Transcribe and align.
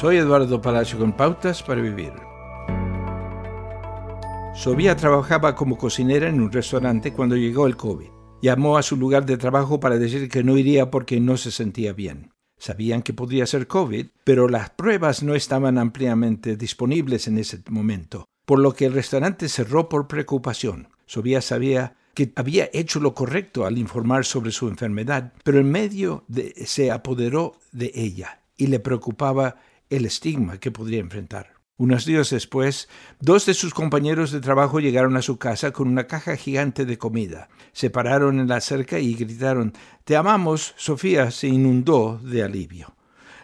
Soy 0.00 0.16
Eduardo 0.16 0.62
Palacio 0.62 0.98
con 0.98 1.12
Pautas 1.12 1.62
para 1.62 1.82
Vivir. 1.82 2.14
Sofía 4.54 4.96
trabajaba 4.96 5.54
como 5.54 5.76
cocinera 5.76 6.26
en 6.26 6.40
un 6.40 6.50
restaurante 6.50 7.12
cuando 7.12 7.36
llegó 7.36 7.66
el 7.66 7.76
COVID. 7.76 8.08
Llamó 8.40 8.78
a 8.78 8.82
su 8.82 8.96
lugar 8.96 9.26
de 9.26 9.36
trabajo 9.36 9.78
para 9.78 9.98
decir 9.98 10.30
que 10.30 10.42
no 10.42 10.56
iría 10.56 10.90
porque 10.90 11.20
no 11.20 11.36
se 11.36 11.50
sentía 11.50 11.92
bien. 11.92 12.32
Sabían 12.56 13.02
que 13.02 13.12
podría 13.12 13.44
ser 13.44 13.66
COVID, 13.66 14.06
pero 14.24 14.48
las 14.48 14.70
pruebas 14.70 15.22
no 15.22 15.34
estaban 15.34 15.76
ampliamente 15.76 16.56
disponibles 16.56 17.28
en 17.28 17.36
ese 17.36 17.62
momento, 17.68 18.24
por 18.46 18.58
lo 18.58 18.72
que 18.72 18.86
el 18.86 18.94
restaurante 18.94 19.50
cerró 19.50 19.90
por 19.90 20.08
preocupación. 20.08 20.88
Sofía 21.04 21.42
sabía 21.42 21.96
que 22.14 22.32
había 22.36 22.70
hecho 22.72 23.00
lo 23.00 23.12
correcto 23.12 23.66
al 23.66 23.76
informar 23.76 24.24
sobre 24.24 24.50
su 24.50 24.66
enfermedad, 24.66 25.34
pero 25.44 25.58
en 25.58 25.70
medio 25.70 26.24
se 26.64 26.90
apoderó 26.90 27.56
de 27.72 27.92
ella 27.94 28.40
y 28.56 28.68
le 28.68 28.80
preocupaba 28.80 29.56
el 29.90 30.06
estigma 30.06 30.58
que 30.58 30.70
podría 30.70 31.00
enfrentar. 31.00 31.60
Unos 31.76 32.04
días 32.04 32.28
después, 32.28 32.90
dos 33.20 33.46
de 33.46 33.54
sus 33.54 33.72
compañeros 33.72 34.32
de 34.32 34.40
trabajo 34.40 34.80
llegaron 34.80 35.16
a 35.16 35.22
su 35.22 35.38
casa 35.38 35.72
con 35.72 35.88
una 35.88 36.06
caja 36.06 36.36
gigante 36.36 36.84
de 36.84 36.98
comida. 36.98 37.48
Se 37.72 37.88
pararon 37.88 38.38
en 38.38 38.48
la 38.48 38.60
cerca 38.60 38.98
y 38.98 39.14
gritaron 39.14 39.72
Te 40.04 40.14
amamos. 40.14 40.74
Sofía 40.76 41.30
se 41.30 41.48
inundó 41.48 42.20
de 42.22 42.42
alivio. 42.42 42.94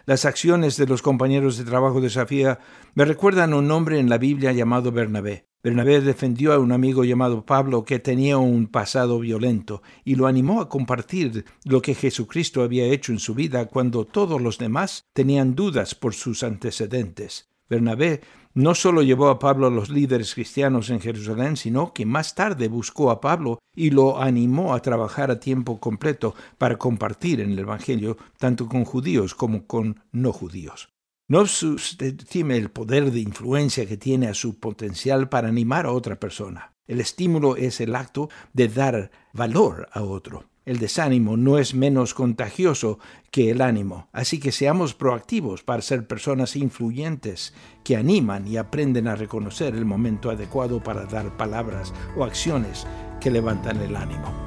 Las 0.05 0.23
acciones 0.25 0.77
de 0.77 0.85
los 0.85 1.01
compañeros 1.01 1.57
de 1.57 1.65
trabajo 1.65 1.99
de 1.99 2.11
Sofía 2.11 2.59
me 2.93 3.05
recuerdan 3.05 3.53
a 3.53 3.57
un 3.57 3.71
hombre 3.71 3.99
en 3.99 4.07
la 4.07 4.19
Biblia 4.19 4.51
llamado 4.51 4.91
Bernabé. 4.91 5.46
Bernabé 5.63 6.01
defendió 6.01 6.53
a 6.53 6.59
un 6.59 6.71
amigo 6.71 7.03
llamado 7.03 7.45
Pablo 7.45 7.83
que 7.83 7.99
tenía 7.99 8.37
un 8.37 8.67
pasado 8.67 9.19
violento 9.19 9.81
y 10.05 10.15
lo 10.15 10.27
animó 10.27 10.61
a 10.61 10.69
compartir 10.69 11.45
lo 11.65 11.81
que 11.81 11.95
Jesucristo 11.95 12.61
había 12.61 12.85
hecho 12.85 13.11
en 13.11 13.19
su 13.19 13.33
vida 13.33 13.65
cuando 13.65 14.05
todos 14.05 14.39
los 14.39 14.59
demás 14.59 15.05
tenían 15.13 15.55
dudas 15.55 15.95
por 15.95 16.13
sus 16.13 16.43
antecedentes. 16.43 17.49
Bernabé 17.69 18.21
no 18.53 18.75
solo 18.75 19.01
llevó 19.01 19.29
a 19.29 19.39
Pablo 19.39 19.67
a 19.67 19.71
los 19.71 19.89
líderes 19.89 20.33
cristianos 20.33 20.89
en 20.89 20.99
Jerusalén, 20.99 21.57
sino 21.57 21.93
que 21.93 22.05
más 22.05 22.33
tarde 22.33 22.67
buscó 22.67 23.11
a 23.11 23.19
Pablo 23.19 23.59
y 23.75 23.89
lo 23.89 24.21
animó 24.21 24.73
a 24.73 24.81
trabajar 24.81 25.31
a 25.31 25.39
tiempo 25.39 25.79
completo 25.79 26.33
para 26.57 26.77
compartir 26.77 27.41
en 27.41 27.51
el 27.51 27.59
Evangelio 27.59 28.17
tanto 28.37 28.67
con 28.67 28.85
judíos 28.85 29.35
como 29.35 29.67
con 29.67 30.01
no 30.11 30.33
judíos. 30.33 30.89
No 31.29 31.45
subestime 31.45 32.55
el 32.55 32.71
poder 32.71 33.11
de 33.11 33.19
influencia 33.19 33.85
que 33.85 33.97
tiene 33.97 34.29
a 34.29 34.33
su 34.33 34.61
potencial 34.61 35.27
para 35.27 35.49
animar 35.49 35.85
a 35.85 35.91
otra 35.91 36.17
persona. 36.17 36.71
El 36.87 37.01
estímulo 37.01 37.57
es 37.57 37.81
el 37.81 37.97
acto 37.97 38.29
de 38.53 38.69
dar 38.69 39.11
valor 39.33 39.89
a 39.91 40.03
otro. 40.03 40.45
El 40.65 40.79
desánimo 40.79 41.35
no 41.35 41.57
es 41.57 41.73
menos 41.73 42.13
contagioso 42.13 42.99
que 43.29 43.51
el 43.51 43.61
ánimo, 43.61 44.07
así 44.13 44.39
que 44.39 44.53
seamos 44.53 44.93
proactivos 44.93 45.63
para 45.63 45.81
ser 45.81 46.07
personas 46.07 46.55
influyentes 46.55 47.53
que 47.83 47.97
animan 47.97 48.47
y 48.47 48.55
aprenden 48.55 49.09
a 49.09 49.15
reconocer 49.17 49.75
el 49.75 49.83
momento 49.83 50.29
adecuado 50.29 50.81
para 50.81 51.05
dar 51.07 51.35
palabras 51.35 51.93
o 52.15 52.23
acciones 52.23 52.87
que 53.19 53.31
levantan 53.31 53.81
el 53.81 53.97
ánimo. 53.97 54.46